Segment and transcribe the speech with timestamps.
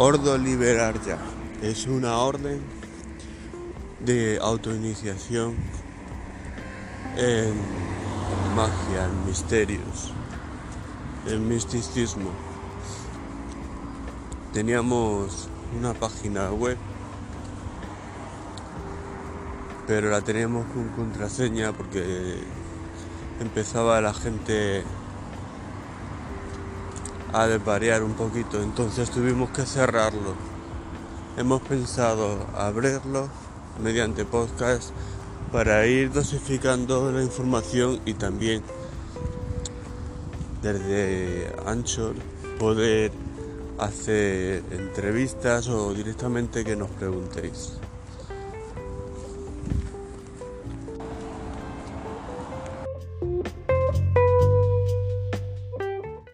[0.00, 1.18] Ordo Liberar Ya
[1.60, 2.60] es una orden
[3.98, 5.56] de autoiniciación
[7.16, 7.52] en
[8.54, 10.12] magia, en misterios,
[11.26, 12.30] en misticismo.
[14.52, 16.78] Teníamos una página web,
[19.88, 22.38] pero la teníamos con contraseña porque
[23.40, 24.84] empezaba la gente
[27.38, 30.34] a desvariar un poquito, entonces tuvimos que cerrarlo.
[31.36, 33.28] Hemos pensado abrirlo
[33.80, 34.90] mediante podcast
[35.52, 38.64] para ir dosificando la información y también
[40.62, 42.16] desde Anchor
[42.58, 43.12] poder
[43.78, 47.74] hacer entrevistas o directamente que nos preguntéis.